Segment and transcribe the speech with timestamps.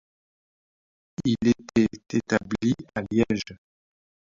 [1.25, 3.55] Il était établi à Liège.